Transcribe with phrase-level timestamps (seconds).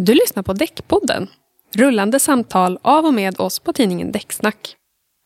[0.00, 1.28] Du lyssnar på Däckpodden.
[1.74, 4.76] Rullande samtal av och med oss på tidningen Däcksnack.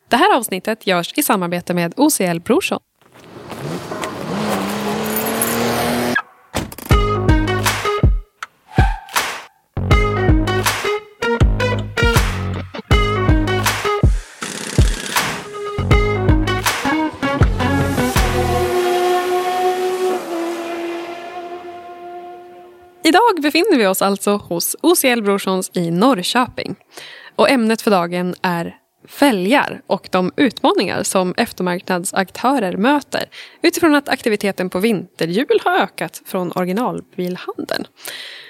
[0.09, 2.81] Det här avsnittet görs i samarbete med OCL Brorsson.
[23.13, 26.77] Idag befinner vi oss alltså hos OCL Brorssons i Norrköping.
[27.37, 28.77] Och ämnet för dagen är
[29.09, 33.25] fälgar och de utmaningar som eftermarknadsaktörer möter
[33.63, 37.85] utifrån att aktiviteten på vinterhjul har ökat från originalbilhandeln.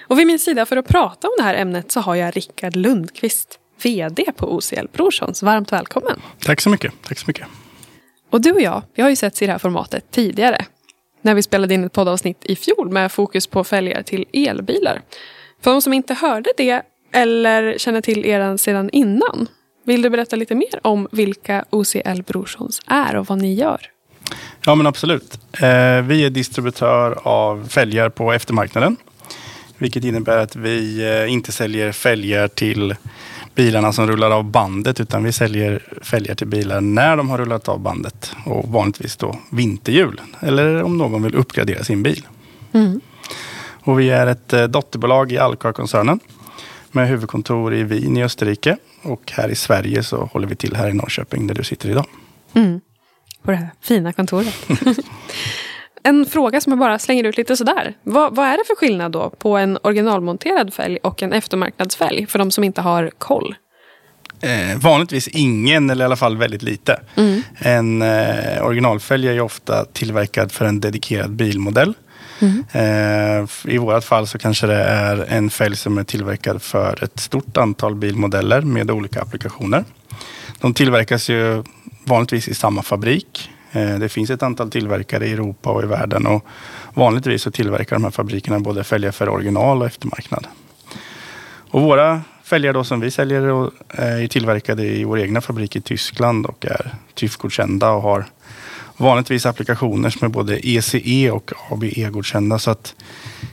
[0.08, 2.76] Och vid min sida för att prata om det här ämnet så har jag Rickard
[2.76, 5.42] Lundqvist, VD på OCL Brorssons.
[5.42, 6.22] Varmt välkommen!
[6.44, 6.92] Tack så mycket.
[7.02, 7.46] Tack så mycket.
[8.30, 10.66] Och du och jag, vi har ju setts i det här formatet tidigare
[11.22, 15.02] när vi spelade in ett poddavsnitt i fjol med fokus på fälgar till elbilar.
[15.60, 16.82] För de som inte hörde det
[17.12, 19.48] eller känner till eran sedan innan,
[19.84, 23.80] vill du berätta lite mer om vilka OCL Brorssons är och vad ni gör?
[24.64, 25.38] Ja, men absolut.
[25.52, 28.96] Eh, vi är distributör av fälgar på eftermarknaden.
[29.78, 32.94] Vilket innebär att vi eh, inte säljer fälgar till
[33.54, 37.68] bilarna som rullar av bandet utan vi säljer fälgar till bilar när de har rullat
[37.68, 38.36] av bandet.
[38.44, 42.26] Och vanligtvis då vinterhjul eller om någon vill uppgradera sin bil.
[42.72, 43.00] Mm.
[43.84, 46.20] Och vi är ett eh, dotterbolag i Alcar-koncernen
[46.92, 48.76] med huvudkontor i Wien i Österrike.
[49.02, 52.06] Och här i Sverige så håller vi till här i Norrköping där du sitter idag.
[52.54, 52.80] Mm.
[53.42, 54.54] På det här fina kontoret.
[56.02, 57.94] en fråga som jag bara slänger ut lite sådär.
[58.02, 62.38] Vad, vad är det för skillnad då på en originalmonterad fälg och en eftermarknadsfälg för
[62.38, 63.54] de som inte har koll?
[64.40, 67.00] Eh, vanligtvis ingen, eller i alla fall väldigt lite.
[67.14, 67.42] Mm.
[67.58, 71.94] En eh, originalfälg är ju ofta tillverkad för en dedikerad bilmodell.
[72.40, 72.64] Mm.
[72.72, 77.20] Eh, I vårt fall så kanske det är en fälg som är tillverkad för ett
[77.20, 79.84] stort antal bilmodeller med olika applikationer.
[80.60, 81.64] De tillverkas ju
[82.04, 83.50] vanligtvis i samma fabrik.
[83.72, 86.44] Eh, det finns ett antal tillverkare i Europa och i världen och
[86.94, 90.46] vanligtvis så tillverkar de här fabrikerna både fälgar för original och eftermarknad.
[91.70, 93.62] Och våra fälgar då som vi säljer
[93.98, 98.24] eh, är tillverkade i vår egna fabrik i Tyskland och är TÜV-godkända och har
[98.96, 102.58] vanligtvis applikationer som är både ECE och ABE-godkända.
[102.58, 102.94] Så att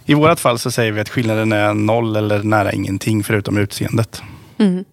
[0.06, 4.22] i vårt fall så säger vi att skillnaden är noll eller nära ingenting förutom utseendet.
[4.58, 4.86] Mm.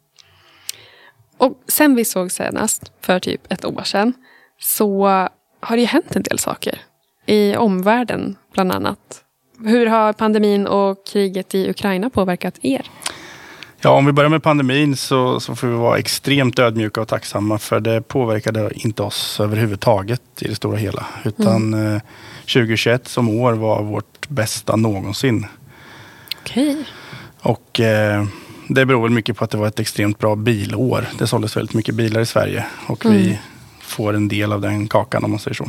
[1.39, 4.13] Och sen vi såg senast, för typ ett år sedan,
[4.61, 5.07] så
[5.61, 6.81] har det ju hänt en del saker.
[7.27, 9.23] I omvärlden bland annat.
[9.65, 12.91] Hur har pandemin och kriget i Ukraina påverkat er?
[13.81, 17.59] Ja, om vi börjar med pandemin så, så får vi vara extremt ödmjuka och tacksamma
[17.59, 21.07] för det påverkade inte oss överhuvudtaget i det stora hela.
[21.25, 21.95] Utan mm.
[21.95, 22.03] eh,
[22.41, 25.47] 2021 som år var vårt bästa någonsin.
[26.41, 26.71] Okej.
[26.71, 26.85] Okay.
[27.41, 28.27] Och eh,
[28.69, 31.09] det beror väl mycket på att det var ett extremt bra bilår.
[31.19, 33.19] Det såldes väldigt mycket bilar i Sverige och mm.
[33.19, 33.39] vi
[33.87, 35.69] får en del av den kakan om man säger så.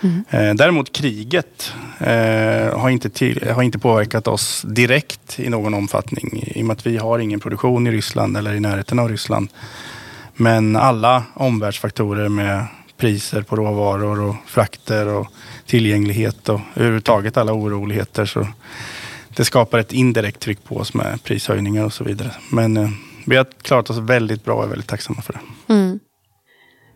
[0.00, 0.24] Mm.
[0.30, 6.42] Eh, däremot kriget eh, har, inte till, har inte påverkat oss direkt i någon omfattning.
[6.46, 9.48] I och med att vi har ingen produktion i Ryssland eller i närheten av Ryssland.
[10.34, 12.64] Men alla omvärldsfaktorer med
[12.96, 15.26] priser på råvaror och frakter och
[15.66, 18.24] tillgänglighet och överhuvudtaget alla oroligheter.
[18.26, 18.46] Så
[19.28, 22.32] det skapar ett indirekt tryck på oss med prishöjningar och så vidare.
[22.50, 22.90] Men eh,
[23.26, 25.74] vi har klarat oss väldigt bra och är väldigt tacksamma för det.
[25.74, 26.00] Mm.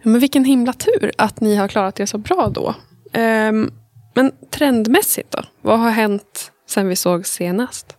[0.02, 2.74] Men vilken himla tur att ni har klarat det så bra då.
[3.20, 3.70] Um,
[4.14, 5.42] men trendmässigt då?
[5.62, 7.96] Vad har hänt sen vi såg senast?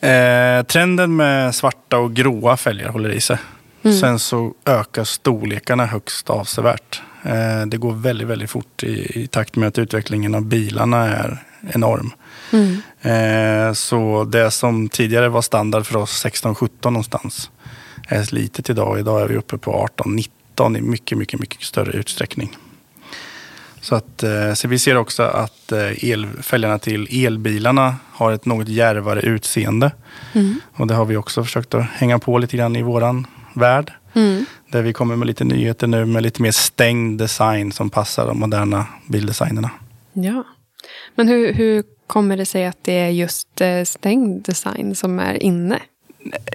[0.00, 3.38] Eh, trenden med svarta och gråa fälgar håller i sig.
[3.82, 3.96] Mm.
[3.96, 7.02] Sen så ökar storlekarna högst avsevärt.
[7.22, 11.44] Eh, det går väldigt, väldigt fort i, i, takt med att utvecklingen av bilarna är
[11.72, 12.12] enorm.
[12.52, 12.82] Mm.
[13.00, 17.50] Eh, så det som tidigare var standard för oss 16-17 någonstans
[18.08, 18.98] är litet idag.
[18.98, 20.28] Idag är vi uppe på 18-19
[20.60, 22.56] i mycket, mycket, mycket större utsträckning.
[23.80, 28.68] Så, att, eh, så vi ser också att eh, elfälgarna till elbilarna har ett något
[28.68, 29.90] järvare utseende.
[30.32, 30.60] Mm.
[30.72, 33.92] Och det har vi också försökt att hänga på lite grann i våran värld.
[34.14, 34.44] Mm.
[34.70, 38.40] Där vi kommer med lite nyheter nu med lite mer stängd design som passar de
[38.40, 39.70] moderna bildesignerna.
[40.12, 40.44] Ja,
[41.14, 45.42] men hur, hur kommer det sig att det är just eh, stängd design som är
[45.42, 45.80] inne?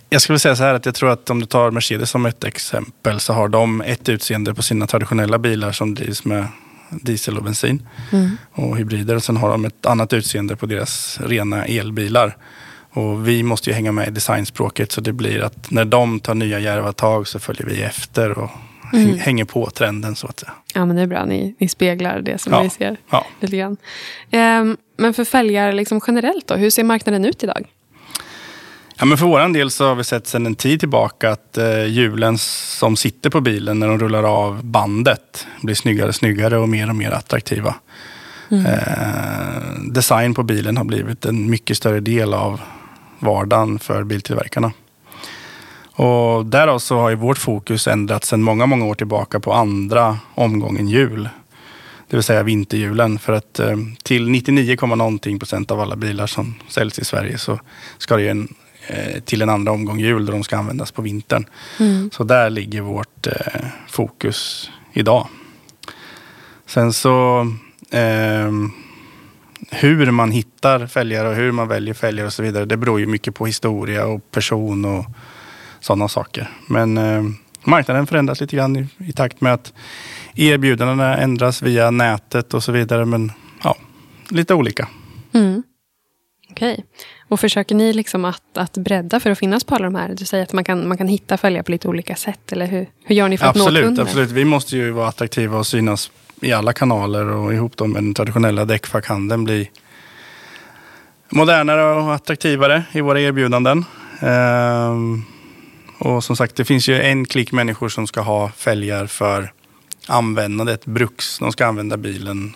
[0.09, 2.43] Jag skulle säga så här att jag tror att om du tar Mercedes som ett
[2.43, 6.45] exempel så har de ett utseende på sina traditionella bilar som drivs med
[6.89, 8.37] diesel och bensin mm.
[8.51, 9.15] och hybrider.
[9.15, 12.37] Och sen har de ett annat utseende på deras rena elbilar.
[12.93, 16.35] Och vi måste ju hänga med i designspråket så det blir att när de tar
[16.35, 18.49] nya djärva tag så följer vi efter och
[18.93, 19.19] mm.
[19.19, 20.51] hänger på trenden så att säga.
[20.73, 22.61] Ja men det är bra, ni, ni speglar det som ja.
[22.61, 23.25] vi ser ja.
[23.39, 23.77] lite grann.
[24.31, 27.67] Um, men för fälgar liksom generellt då, hur ser marknaden ut idag?
[29.01, 31.85] Ja, men för vår del så har vi sett sedan en tid tillbaka att eh,
[31.85, 36.69] hjulen som sitter på bilen när de rullar av bandet blir snyggare och snyggare och
[36.69, 37.75] mer och mer attraktiva.
[38.51, 38.65] Mm.
[38.65, 42.61] Eh, design på bilen har blivit en mycket större del av
[43.19, 44.71] vardagen för biltillverkarna.
[45.91, 50.17] Och därav så har ju vårt fokus ändrats sedan många, många år tillbaka på andra
[50.35, 51.29] omgången hjul.
[52.09, 53.19] Det vill säga vinterhjulen.
[53.19, 57.59] För att eh, till 99, någonting procent av alla bilar som säljs i Sverige så
[57.97, 58.47] ska det ju en,
[59.25, 61.45] till en andra omgång hjul där de ska användas på vintern.
[61.79, 62.09] Mm.
[62.13, 65.27] Så där ligger vårt eh, fokus idag.
[66.65, 67.41] Sen så
[67.91, 68.51] eh,
[69.69, 72.65] hur man hittar fälgar och hur man väljer fälgar och så vidare.
[72.65, 75.05] Det beror ju mycket på historia och person och
[75.79, 76.49] sådana saker.
[76.67, 77.23] Men eh,
[77.63, 79.73] marknaden förändras lite grann i, i, takt med att
[80.35, 83.05] erbjudandena ändras via nätet och så vidare.
[83.05, 83.31] Men
[83.63, 83.75] ja,
[84.29, 84.87] lite olika.
[85.33, 85.63] Mm.
[86.51, 86.73] Okej.
[86.73, 86.85] Okay.
[87.29, 90.13] Och försöker ni liksom att, att bredda för att finnas på alla de här?
[90.13, 92.51] Du säger att man kan, man kan hitta fälgar på lite olika sätt.
[92.51, 94.03] Eller hur, hur gör ni för absolut, att nå kunder?
[94.03, 96.11] Absolut, vi måste ju vara attraktiva och synas
[96.41, 99.69] i alla kanaler och ihop dem med den traditionella däckfackhandeln bli
[101.29, 103.85] modernare och attraktivare i våra erbjudanden.
[104.19, 105.23] Ehm,
[105.97, 109.53] och som sagt, det finns ju en klick människor som ska ha fälgar för
[110.07, 111.39] användandet, bruks.
[111.39, 112.53] De ska använda bilen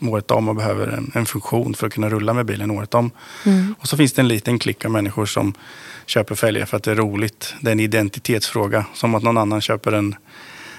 [0.00, 3.10] året om och behöver en, en, funktion för att kunna rulla med bilen året om.
[3.46, 3.74] Mm.
[3.80, 5.54] Och så finns det en liten klick av människor som
[6.06, 7.54] köper fälgar för att det är roligt.
[7.60, 8.84] Det är en identitetsfråga.
[8.94, 10.14] Som att någon annan köper en,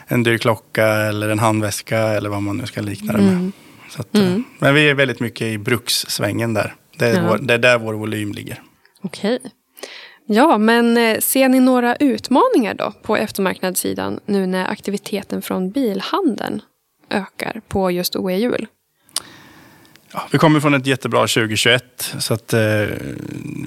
[0.07, 3.33] en dyr klocka eller en handväska eller vad man nu ska likna det med.
[3.33, 3.51] Mm.
[3.97, 4.43] Att, mm.
[4.59, 6.75] Men vi är väldigt mycket i brukssvängen där.
[6.97, 7.27] Det är, ja.
[7.29, 8.61] vår, det är där vår volym ligger.
[9.01, 9.35] Okej.
[9.35, 9.51] Okay.
[10.31, 16.61] Ja, men eh, ser ni några utmaningar då på eftermarknadssidan nu när aktiviteten från bilhandeln
[17.09, 18.67] ökar på just OE-hjul?
[20.13, 22.59] Ja, vi kommer från ett jättebra 2021 så att eh,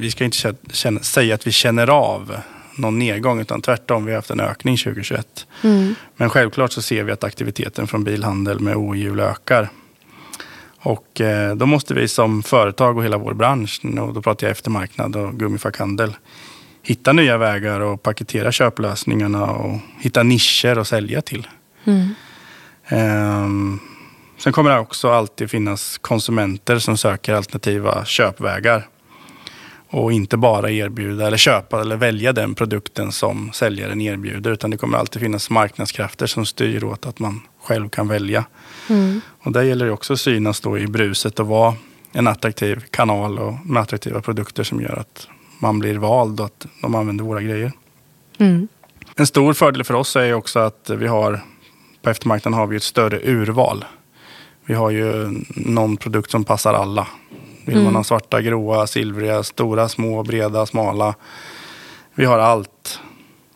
[0.00, 2.36] vi ska inte känna, säga att vi känner av
[2.76, 5.46] någon nedgång utan tvärtom, vi har haft en ökning 2021.
[5.62, 5.94] Mm.
[6.16, 9.68] Men självklart så ser vi att aktiviteten från bilhandel med OE-hjul ökar.
[10.78, 14.52] Och eh, då måste vi som företag och hela vår bransch, och då pratar jag
[14.52, 16.16] eftermarknad och gummifackhandel,
[16.82, 21.48] hitta nya vägar och paketera köplösningarna och hitta nischer att sälja till.
[21.84, 22.14] Mm.
[22.90, 23.80] Um,
[24.42, 28.86] sen kommer det också alltid finnas konsumenter som söker alternativa köpvägar.
[29.88, 34.50] Och inte bara erbjuda eller köpa eller välja den produkten som säljaren erbjuder.
[34.50, 38.44] Utan det kommer alltid finnas marknadskrafter som styr åt att man själv kan välja.
[38.88, 39.20] Mm.
[39.42, 41.74] Och där gäller det också att synas då i bruset och vara
[42.12, 45.28] en attraktiv kanal och med attraktiva produkter som gör att
[45.58, 47.72] man blir vald och att de använder våra grejer.
[48.38, 48.68] Mm.
[49.16, 51.40] En stor fördel för oss är också att vi har
[52.02, 53.84] på eftermarknaden har vi ett större urval.
[54.66, 57.06] Vi har ju någon produkt som passar alla.
[57.64, 57.84] Vill mm.
[57.84, 61.14] man ha svarta, gråa, silvriga, stora, små, breda, smala.
[62.14, 63.00] Vi har allt.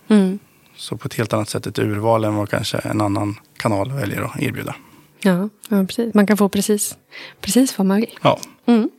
[0.08, 0.38] Mm.
[0.76, 4.23] Så på ett helt annat sätt ett urval än vad kanske en annan kanal väljer
[4.23, 4.75] att erbjuda.
[5.20, 6.14] Ja, ja precis.
[6.14, 6.97] Man kan få precis,
[7.41, 8.19] precis vad man vill.
[8.23, 8.38] Ja.
[8.67, 8.91] Mm.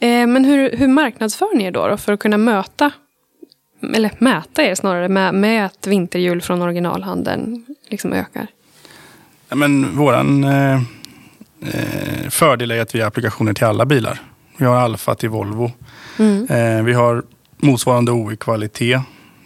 [0.00, 2.90] Eh, men hur, hur marknadsför ni er då, då, för att kunna möta
[3.94, 8.46] eller mäta er snarare med, med att vinterhjul från originalhandeln liksom ökar?
[9.48, 10.80] Ja, men våran eh,
[11.60, 14.20] eh, fördel är att vi har applikationer till alla bilar.
[14.56, 15.72] Vi har Alfa till Volvo.
[16.18, 16.46] Mm.
[16.46, 17.22] Eh, vi har
[17.56, 19.00] motsvarande OE-kvalitet.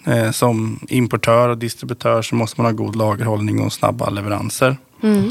[0.04, 4.76] Eh, som importör och distributör så måste man ha god lagerhållning och snabba leveranser.
[5.02, 5.30] Mm.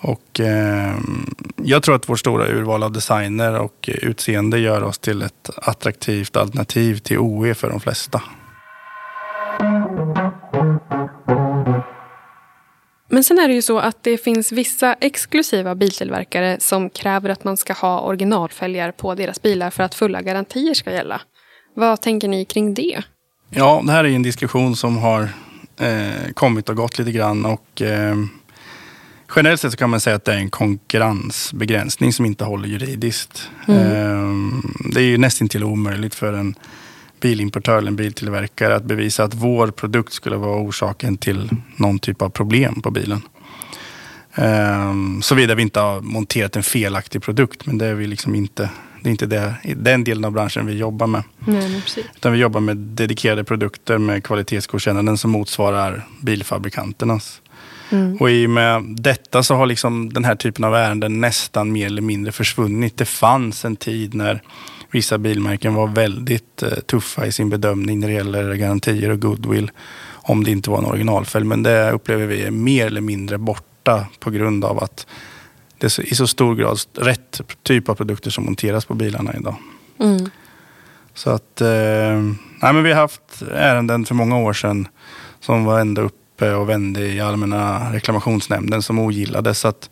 [0.00, 0.94] Och eh,
[1.56, 6.36] jag tror att vårt stora urval av designer och utseende gör oss till ett attraktivt
[6.36, 8.22] alternativ till OE för de flesta.
[13.16, 17.44] Men sen är det ju så att det finns vissa exklusiva biltillverkare som kräver att
[17.44, 21.20] man ska ha originalfälgar på deras bilar för att fulla garantier ska gälla.
[21.74, 23.02] Vad tänker ni kring det?
[23.50, 25.28] Ja, det här är en diskussion som har
[25.80, 27.44] eh, kommit och gått lite grann.
[27.44, 28.16] Och, eh,
[29.36, 33.50] generellt sett så kan man säga att det är en konkurrensbegränsning som inte håller juridiskt.
[33.68, 33.80] Mm.
[33.80, 34.60] Eh,
[34.92, 36.54] det är ju nästan till omöjligt för en
[37.26, 42.22] bilimportör eller en biltillverkare att bevisa att vår produkt skulle vara orsaken till någon typ
[42.22, 43.22] av problem på bilen.
[44.36, 48.70] Um, Såvida vi inte har monterat en felaktig produkt, men det är vi liksom inte
[49.02, 51.22] det är inte det, den delen av branschen vi jobbar med.
[51.38, 51.82] Nej,
[52.16, 57.40] Utan vi jobbar med dedikerade produkter med kvalitetsgodkännanden som motsvarar bilfabrikanternas.
[57.90, 58.16] Mm.
[58.16, 61.86] Och i och med detta så har liksom den här typen av ärenden nästan mer
[61.86, 62.96] eller mindre försvunnit.
[62.96, 64.42] Det fanns en tid när
[64.90, 69.70] vissa bilmärken var väldigt eh, tuffa i sin bedömning när det gäller garantier och goodwill.
[70.12, 71.44] Om det inte var en originalfälg.
[71.44, 75.06] Men det upplever vi är mer eller mindre borta på grund av att
[75.78, 79.56] det är i så stor grad rätt typ av produkter som monteras på bilarna idag.
[80.00, 80.30] Mm.
[81.14, 81.68] Så att, eh,
[82.62, 84.88] nej, men vi har haft ärenden för många år sedan
[85.40, 86.02] som var ända
[86.36, 89.58] uppe och vände i Allmänna reklamationsnämnden som ogillades.
[89.58, 89.90] Så att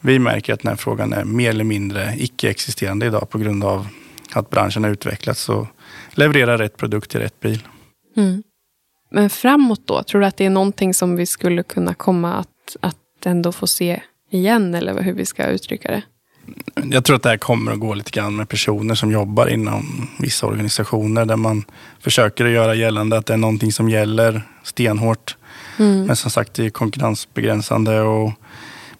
[0.00, 3.86] vi märker att den här frågan är mer eller mindre icke-existerande idag på grund av
[4.32, 5.66] att branschen har utvecklats och
[6.10, 7.62] levererar rätt produkt till rätt bil.
[8.16, 8.42] Mm.
[9.10, 12.76] Men framåt då, tror du att det är någonting som vi skulle kunna komma att,
[12.80, 16.02] att ändå få se igen eller hur vi ska uttrycka det?
[16.90, 20.08] Jag tror att det här kommer att gå lite grann med personer som jobbar inom
[20.18, 21.64] vissa organisationer där man
[22.00, 25.36] försöker att göra gällande att det är någonting som gäller stenhårt.
[25.78, 26.06] Mm.
[26.06, 28.32] Men som sagt, det är konkurrensbegränsande och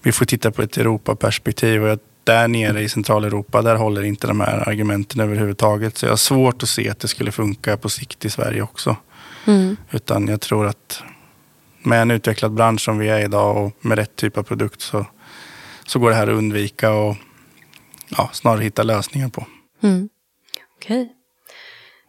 [0.02, 1.84] vi får titta på ett Europaperspektiv.
[1.84, 5.98] Och där nere i Centraleuropa, där håller inte de här argumenten överhuvudtaget.
[5.98, 8.96] Så jag har svårt att se att det skulle funka på sikt i Sverige också.
[9.46, 9.76] Mm.
[9.90, 11.02] Utan jag tror att
[11.82, 15.06] med en utvecklad bransch som vi är idag och med rätt typ av produkt så,
[15.86, 17.16] så går det här att undvika och
[18.08, 19.46] ja, snarare hitta lösningar på.
[19.82, 20.08] Mm.
[20.76, 21.02] Okej.
[21.02, 21.14] Okay.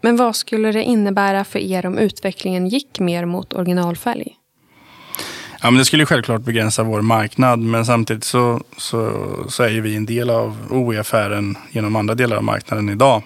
[0.01, 4.38] Men vad skulle det innebära för er om utvecklingen gick mer mot originalfälg?
[5.61, 9.81] Ja, men det skulle självklart begränsa vår marknad men samtidigt så, så, så är ju
[9.81, 13.23] vi en del av OE-affären genom andra delar av marknaden idag.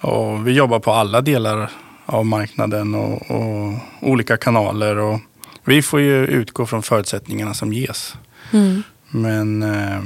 [0.00, 1.70] Och vi jobbar på alla delar
[2.06, 4.98] av marknaden och, och olika kanaler.
[4.98, 5.20] Och
[5.64, 8.14] vi får ju utgå från förutsättningarna som ges.
[8.52, 8.82] Mm.
[9.10, 10.00] Men eh,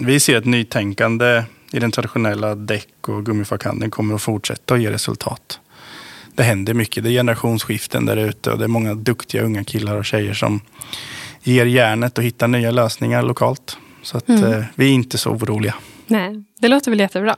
[0.00, 4.90] vi ser ett nytänkande i den traditionella däck och gummifackhandeln kommer att fortsätta att ge
[4.90, 5.60] resultat.
[6.36, 7.04] Det händer mycket.
[7.04, 10.60] Det är generationsskiften där ute och det är många duktiga unga killar och tjejer som
[11.42, 13.78] ger järnet och hittar nya lösningar lokalt.
[14.02, 14.52] Så att, mm.
[14.52, 15.74] eh, vi är inte så oroliga.
[16.06, 17.36] Nej, det låter väl jättebra.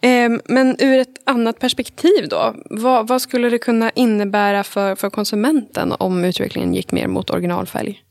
[0.00, 5.10] Eh, men ur ett annat perspektiv då, vad, vad, skulle det kunna innebära för, för
[5.10, 8.04] konsumenten om utvecklingen gick mer mot originalfälg?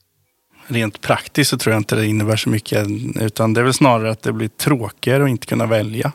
[0.68, 2.88] rent praktiskt så tror jag inte det innebär så mycket.
[3.22, 6.12] Utan det är väl snarare att det blir tråkigare att inte kunna välja.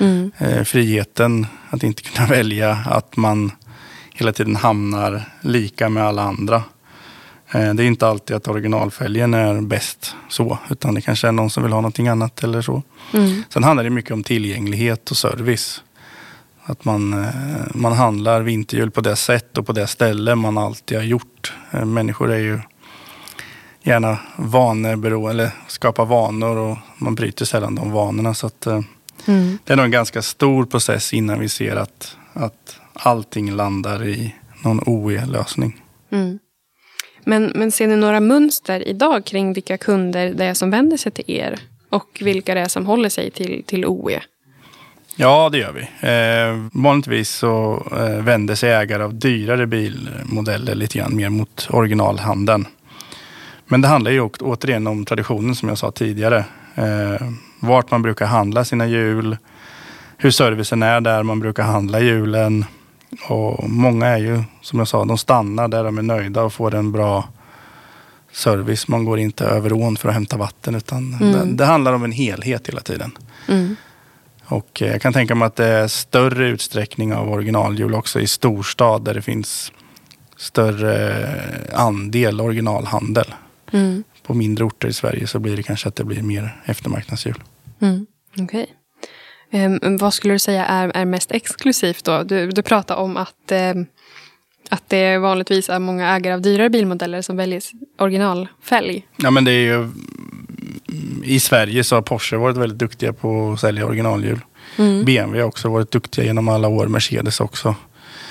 [0.00, 0.30] Mm.
[0.38, 3.52] Eh, friheten att inte kunna välja, att man
[4.14, 6.62] hela tiden hamnar lika med alla andra.
[7.50, 11.50] Eh, det är inte alltid att originalfälgen är bäst så, utan det kanske är någon
[11.50, 12.82] som vill ha någonting annat eller så.
[13.12, 13.42] Mm.
[13.48, 15.82] Sen handlar det mycket om tillgänglighet och service.
[16.64, 17.30] Att man, eh,
[17.74, 21.52] man handlar vinterhjul på det sätt och på det ställe man alltid har gjort.
[21.70, 22.60] Människor är ju
[23.82, 28.34] gärna vaneberoende, eller skapar vanor och man bryter sällan de vanorna.
[28.34, 28.66] Så att,
[29.26, 29.58] mm.
[29.64, 34.34] Det är nog en ganska stor process innan vi ser att, att allting landar i
[34.64, 35.82] någon OE-lösning.
[36.10, 36.38] Mm.
[37.24, 41.12] Men, men ser ni några mönster idag kring vilka kunder det är som vänder sig
[41.12, 41.60] till er?
[41.88, 44.20] Och vilka det är som håller sig till, till OE?
[45.16, 45.82] Ja, det gör vi.
[46.08, 52.66] Eh, vanligtvis så eh, vänder sig ägare av dyrare bilmodeller lite grann mer mot originalhandeln.
[53.66, 56.44] Men det handlar ju återigen om traditionen som jag sa tidigare.
[56.74, 57.28] Eh,
[57.60, 59.36] vart man brukar handla sina hjul,
[60.16, 62.64] hur servicen är där man brukar handla hjulen.
[63.28, 66.74] Och många är ju, som jag sa, de stannar där de är nöjda och får
[66.74, 67.24] en bra
[68.32, 68.88] service.
[68.88, 71.32] Man går inte över ån för att hämta vatten utan mm.
[71.32, 73.18] det, det, handlar om en helhet hela tiden.
[73.48, 73.76] Mm.
[74.44, 78.26] Och eh, jag kan tänka mig att det är större utsträckning av originalhjul också i
[78.26, 79.72] storstad där det finns
[80.36, 81.26] större
[81.74, 83.34] andel originalhandel.
[83.72, 84.04] Mm.
[84.26, 87.42] På mindre orter i Sverige så blir det kanske att det blir mer eftermarknadshjul.
[87.80, 88.06] Mm.
[88.38, 88.66] Okay.
[89.52, 92.22] Um, vad skulle du säga är, är mest exklusivt då?
[92.22, 93.86] Du, du pratar om att, um,
[94.68, 97.62] att det vanligtvis är många ägare av dyrare bilmodeller som väljer
[97.98, 99.06] originalfälg.
[99.16, 99.88] Ja men det är ju
[101.24, 104.40] i Sverige så har Porsche varit väldigt duktiga på att sälja originalhjul.
[104.76, 105.04] Mm.
[105.04, 106.86] BMW har också varit duktiga genom alla år.
[106.86, 107.74] Mercedes också.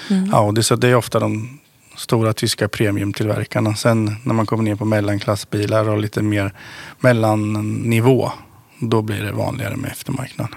[0.10, 0.34] Mm.
[0.34, 1.60] Audi, så det är ofta de
[1.98, 3.76] stora tyska premiumtillverkarna.
[3.76, 6.54] Sen när man kommer ner på mellanklassbilar och lite mer
[7.00, 8.32] mellannivå,
[8.80, 10.48] då blir det vanligare med eftermarknad.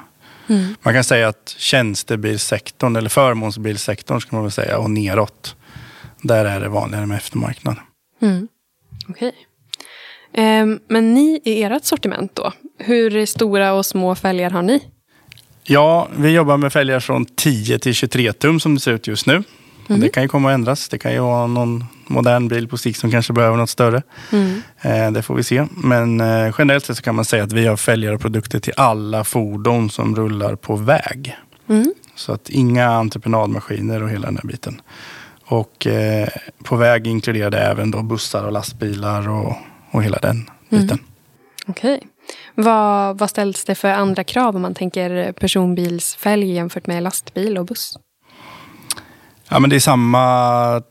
[0.49, 0.75] Mm.
[0.83, 5.57] Man kan säga att tjänstebilsektorn, eller förmånsbilsektorn ska man väl säga, och neråt,
[6.23, 7.77] där är det vanligare med eftermarknad.
[8.23, 8.49] Mm.
[9.09, 9.33] Okej.
[10.33, 10.45] Okay.
[10.45, 14.83] Eh, men ni i ert sortiment då, hur stora och små fälgar har ni?
[15.63, 19.27] Ja, vi jobbar med fälgar från 10 till 23 tum som det ser ut just
[19.27, 19.43] nu.
[19.89, 20.01] Mm.
[20.01, 20.89] Det kan ju komma att ändras.
[20.89, 24.03] Det kan ju vara någon modern bil på sikt som kanske behöver något större.
[24.33, 24.63] Mm.
[24.81, 25.67] Eh, det får vi se.
[25.71, 28.73] Men eh, generellt sett så kan man säga att vi har fälgar och produkter till
[28.77, 31.37] alla fordon som rullar på väg.
[31.69, 31.95] Mm.
[32.15, 34.81] Så att inga entreprenadmaskiner och hela den här biten.
[35.45, 36.29] Och eh,
[36.65, 39.57] på väg inkluderar det även då bussar och lastbilar och,
[39.91, 40.83] och hela den mm.
[40.83, 40.99] biten.
[41.67, 41.97] Okej.
[41.97, 42.09] Okay.
[42.55, 47.67] Vad, vad ställs det för andra krav om man tänker personbilsfälg jämfört med lastbil och
[47.67, 47.99] buss?
[49.49, 50.83] Ja, men det är samma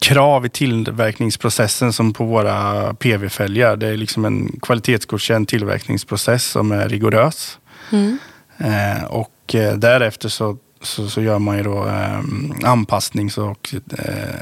[0.00, 3.76] krav i tillverkningsprocessen som på våra PV-fälgar.
[3.76, 7.58] Det är liksom en kvalitetsgodkänd tillverkningsprocess som är rigorös.
[7.92, 8.18] Mm.
[8.58, 12.20] Eh, och eh, därefter så så, så gör man ju då eh,
[12.70, 13.74] anpassnings och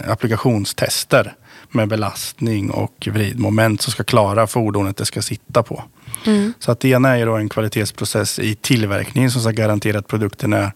[0.07, 1.35] applikationstester
[1.71, 5.85] med belastning och vridmoment som ska klara fordonet det ska sitta på.
[6.27, 6.53] Mm.
[6.59, 10.09] Så att det ena är ju då en kvalitetsprocess i tillverkningen som ska garantera att
[10.09, 10.73] produkten är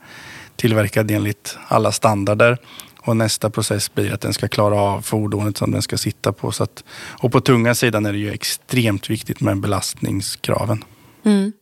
[0.57, 2.59] tillverkad enligt alla standarder.
[3.01, 6.53] Och nästa process blir att den ska klara av fordonet som den ska sitta på.
[6.53, 6.85] Så att,
[7.23, 10.85] och på tunga sidan är det ju extremt viktigt med belastningskraven.
[11.25, 11.53] Mm.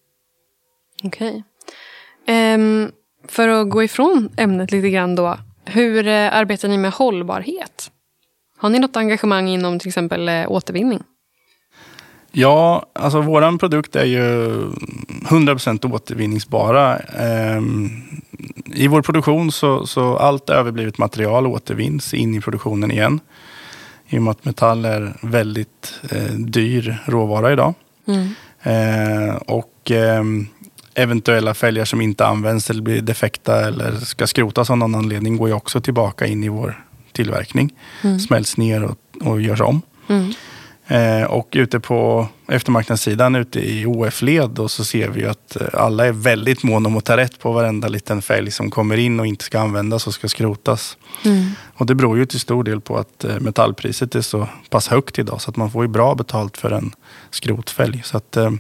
[1.04, 1.42] Okej.
[2.24, 2.54] Okay.
[2.54, 2.92] Um,
[3.28, 5.38] för att gå ifrån ämnet lite grann då.
[5.64, 7.90] Hur eh, arbetar ni med hållbarhet?
[8.58, 11.02] Har ni något engagemang inom till exempel eh, återvinning?
[12.36, 14.48] Ja, alltså våran produkt är ju
[15.28, 16.98] 100% återvinningsbara.
[17.56, 18.02] Um,
[18.74, 23.20] I vår produktion så, så allt överblivet material återvinns in i produktionen igen.
[24.08, 27.74] I och med att metall är väldigt eh, dyr råvara idag.
[28.06, 28.28] Mm.
[28.62, 30.24] Eh, och eh,
[30.94, 35.48] eventuella fälgar som inte används eller blir defekta eller ska skrotas av någon anledning går
[35.48, 37.74] ju också tillbaka in i vår tillverkning.
[38.02, 38.18] Mm.
[38.18, 39.82] Smälts ner och, och görs om.
[40.08, 40.32] Mm.
[40.86, 46.12] Eh, och ute på eftermarknadssidan ute i OF-led så ser vi att eh, alla är
[46.12, 49.44] väldigt måna om att ta rätt på varenda liten fälg som kommer in och inte
[49.44, 50.96] ska användas och ska skrotas.
[51.24, 51.50] Mm.
[51.74, 55.18] Och det beror ju till stor del på att eh, metallpriset är så pass högt
[55.18, 56.92] idag så att man får ju bra betalt för en
[57.30, 58.02] skrotfälg.
[58.04, 58.50] Så att, eh,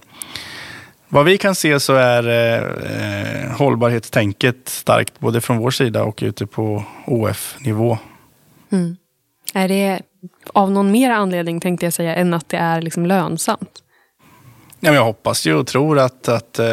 [1.08, 6.46] vad vi kan se så är eh, hållbarhetstänket starkt både från vår sida och ute
[6.46, 7.98] på OF-nivå.
[8.70, 8.96] Mm.
[9.54, 10.02] Är det
[10.52, 13.82] av någon mer anledning tänkte jag säga än att det är liksom lönsamt?
[14.80, 16.66] Ja, men jag hoppas ju och tror att, att äh,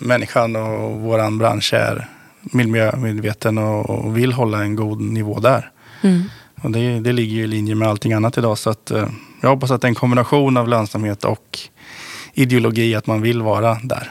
[0.00, 2.08] människan och vår bransch är
[2.40, 5.70] miljömedveten och, och, vill hålla en god nivå där.
[6.02, 6.22] Mm.
[6.62, 8.58] Och det, det ligger ju i linje med allting annat idag.
[8.58, 9.08] Så att, äh,
[9.40, 11.58] jag hoppas att det är en kombination av lönsamhet och
[12.34, 14.10] ideologi, att man vill vara där.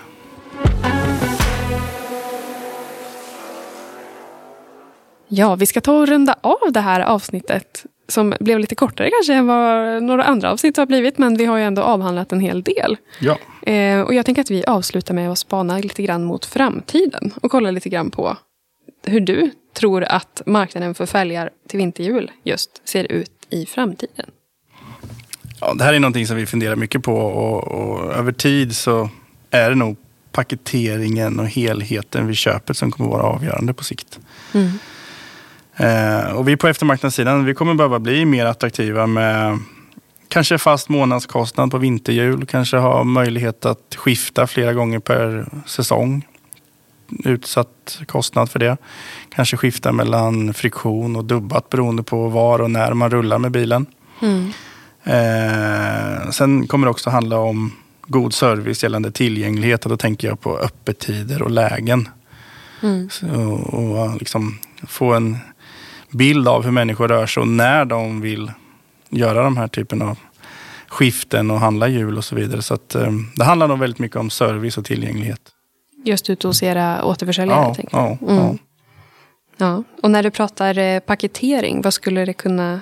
[5.28, 9.34] Ja, vi ska ta och runda av det här avsnittet som blev lite kortare kanske
[9.34, 11.18] än vad några andra avsnitt har blivit.
[11.18, 12.98] Men vi har ju ändå avhandlat en hel del.
[13.20, 13.38] Ja.
[13.72, 17.34] Eh, och jag tänker att vi avslutar med att spana lite grann mot framtiden.
[17.42, 18.38] Och kolla lite grann på
[19.06, 24.26] hur du tror att marknaden för fälgar till vinterhjul just ser ut i framtiden.
[25.60, 29.10] Ja, det här är någonting som vi funderar mycket på och, och över tid så
[29.52, 29.98] är det nog
[30.32, 34.20] paketeringen och helheten vid köpet som kommer vara avgörande på sikt.
[34.54, 34.70] Mm.
[35.76, 39.60] Eh, och vi på eftermarknadssidan, vi kommer behöva bli mer attraktiva med
[40.28, 46.28] kanske fast månadskostnad på vinterhjul, kanske ha möjlighet att skifta flera gånger per säsong.
[47.24, 48.78] Utsatt kostnad för det.
[49.30, 53.86] Kanske skifta mellan friktion och dubbat beroende på var och när man rullar med bilen.
[54.22, 54.52] Mm.
[55.04, 60.42] Eh, sen kommer det också handla om god service gällande tillgänglighet och då tänker jag
[60.42, 62.10] på öppettider och lägen.
[62.82, 63.10] Mm.
[63.10, 65.38] Så, och liksom få en
[66.12, 68.52] bild av hur människor rör sig och när de vill
[69.10, 70.18] göra de här typen av
[70.88, 72.62] skiften och handla hjul och så vidare.
[72.62, 75.42] Så att, eh, det handlar nog väldigt mycket om service och tillgänglighet.
[76.06, 77.76] Just ute hos era återförsäljare?
[77.78, 78.38] Ja, ja, mm.
[78.38, 78.58] ja.
[79.58, 79.84] ja.
[80.04, 82.82] Och när du pratar eh, paketering, vad skulle det kunna,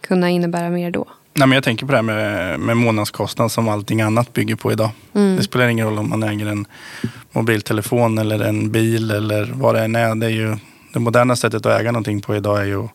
[0.00, 1.06] kunna innebära mer då?
[1.34, 4.72] Nej, men jag tänker på det här med, med månadskostnad som allting annat bygger på
[4.72, 4.90] idag.
[5.14, 5.36] Mm.
[5.36, 6.66] Det spelar ingen roll om man äger en
[7.32, 10.14] mobiltelefon eller en bil eller vad det än är.
[10.14, 10.56] Det är ju
[10.92, 12.88] det moderna sättet att äga någonting på idag är ju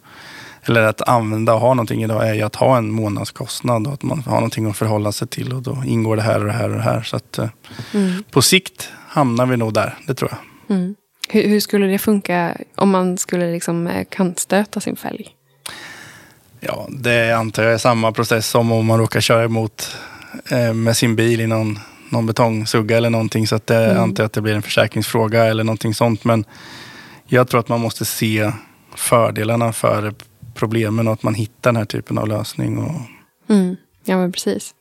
[0.68, 4.04] eller att använda och ha någonting idag är ju att ha en månadskostnad och att
[4.04, 6.70] man har någonting att förhålla sig till och då ingår det här och det här
[6.70, 7.02] och det här.
[7.02, 7.50] Så att eh,
[7.94, 8.24] mm.
[8.32, 10.78] på sikt hamnar vi nog där, det tror jag.
[10.78, 10.96] Mm.
[11.30, 15.30] Hur, hur, skulle det funka om man skulle liksom eh, kantstöta sin fälg?
[16.60, 19.96] Ja, det antar jag är samma process som om man råkar köra emot
[20.50, 21.80] eh, med sin bil i någon,
[22.10, 23.48] någon betongsugga eller någonting.
[23.48, 24.04] Så att det mm.
[24.04, 26.24] antar jag att det blir en försäkringsfråga eller någonting sånt.
[26.24, 26.46] Men
[27.28, 28.52] jag tror att man måste se
[28.96, 30.14] fördelarna för
[30.54, 32.78] problemen och att man hittar den här typen av lösning.
[32.78, 33.02] Och...
[33.50, 33.76] Mm.
[34.06, 34.74] Ja, men precis.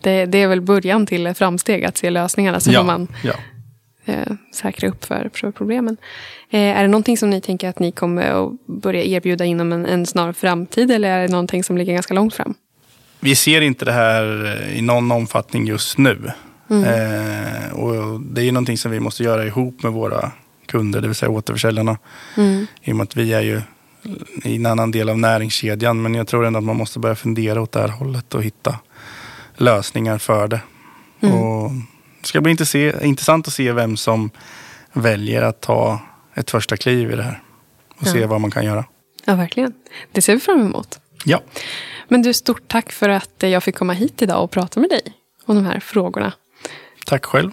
[0.00, 2.60] Det, det, är väl början till framsteg att se lösningarna.
[2.60, 3.34] Så ja, får man ja.
[4.04, 5.96] eh, säkra upp för, för problemen.
[6.50, 9.86] Eh, är det någonting som ni tänker att ni kommer att börja erbjuda inom en,
[9.86, 10.90] en snar framtid?
[10.90, 12.54] Eller är det någonting som ligger ganska långt fram?
[13.20, 16.30] Vi ser inte det här i någon omfattning just nu.
[16.70, 16.84] Mm.
[16.84, 20.32] Eh, och det är någonting som vi måste göra ihop med våra
[20.74, 21.98] kunder, det vill säga återförsäljarna.
[22.36, 22.66] Mm.
[22.82, 23.62] I och med att vi är ju
[24.44, 26.02] i en annan del av näringskedjan.
[26.02, 28.78] Men jag tror ändå att man måste börja fundera åt det här hållet och hitta
[29.56, 30.60] lösningar för det.
[31.20, 31.34] Mm.
[31.34, 31.70] Och
[32.20, 32.56] det ska bli
[33.02, 34.30] intressant att se vem som
[34.92, 36.00] väljer att ta
[36.34, 37.42] ett första kliv i det här.
[37.96, 38.12] Och ja.
[38.12, 38.84] se vad man kan göra.
[39.24, 39.72] Ja, verkligen.
[40.12, 41.00] Det ser vi fram emot.
[41.24, 41.42] Ja.
[42.08, 45.02] Men du, stort tack för att jag fick komma hit idag och prata med dig
[45.46, 46.32] om de här frågorna.
[47.06, 47.50] Tack själv.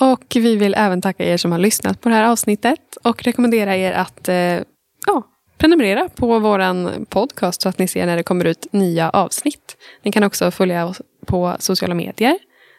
[0.00, 2.96] Och vi vill även tacka er som har lyssnat på det här avsnittet.
[3.02, 4.60] och rekommendera er att eh,
[5.06, 5.22] ja,
[5.58, 9.76] prenumerera på vår podcast så att ni ser när det kommer ut nya avsnitt.
[10.02, 12.38] Ni kan också följa oss på sociala medier.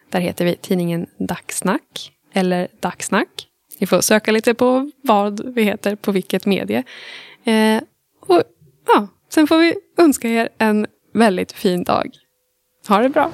[0.10, 3.48] Där heter vi tidningen Dagsnack eller Dagsnack.
[3.80, 6.84] Ni får söka lite på vad vi heter på vilket medie.
[7.44, 7.82] Eh,
[8.28, 8.44] och
[8.88, 12.10] ja, Sen får vi önska er en väldigt fin dag.
[12.88, 13.32] Ha det bra!